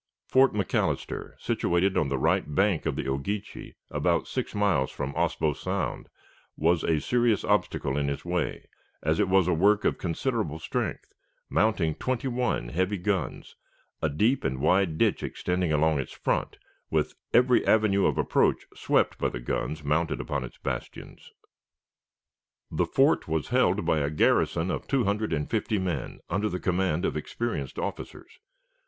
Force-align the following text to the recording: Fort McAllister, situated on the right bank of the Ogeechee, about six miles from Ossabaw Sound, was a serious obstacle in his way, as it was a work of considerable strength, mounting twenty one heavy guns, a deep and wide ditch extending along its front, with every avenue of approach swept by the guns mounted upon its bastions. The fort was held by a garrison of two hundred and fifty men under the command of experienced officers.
Fort 0.27 0.51
McAllister, 0.53 1.39
situated 1.39 1.95
on 1.95 2.09
the 2.09 2.17
right 2.17 2.55
bank 2.55 2.87
of 2.87 2.95
the 2.95 3.07
Ogeechee, 3.07 3.75
about 3.91 4.25
six 4.27 4.55
miles 4.55 4.89
from 4.89 5.13
Ossabaw 5.13 5.53
Sound, 5.53 6.09
was 6.57 6.83
a 6.83 6.99
serious 6.99 7.43
obstacle 7.43 7.95
in 7.99 8.07
his 8.07 8.25
way, 8.25 8.67
as 9.03 9.19
it 9.19 9.29
was 9.29 9.47
a 9.47 9.53
work 9.53 9.85
of 9.85 9.99
considerable 9.99 10.57
strength, 10.57 11.13
mounting 11.51 11.93
twenty 11.93 12.27
one 12.27 12.69
heavy 12.69 12.97
guns, 12.97 13.55
a 14.01 14.09
deep 14.09 14.43
and 14.43 14.57
wide 14.59 14.97
ditch 14.97 15.21
extending 15.21 15.71
along 15.71 15.99
its 15.99 16.13
front, 16.13 16.57
with 16.89 17.13
every 17.31 17.63
avenue 17.67 18.07
of 18.07 18.17
approach 18.17 18.65
swept 18.73 19.19
by 19.19 19.29
the 19.29 19.39
guns 19.39 19.83
mounted 19.83 20.19
upon 20.19 20.43
its 20.43 20.57
bastions. 20.57 21.29
The 22.71 22.87
fort 22.87 23.27
was 23.27 23.49
held 23.49 23.85
by 23.85 23.99
a 23.99 24.09
garrison 24.09 24.71
of 24.71 24.87
two 24.87 25.03
hundred 25.03 25.31
and 25.31 25.47
fifty 25.47 25.77
men 25.77 26.21
under 26.27 26.49
the 26.49 26.59
command 26.59 27.05
of 27.05 27.15
experienced 27.15 27.77
officers. 27.77 28.39